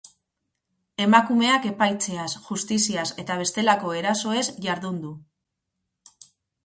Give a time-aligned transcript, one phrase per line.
[1.03, 5.13] Emakumeak epaitzeaz, justiziaz eta bestelako erasoez jardun du.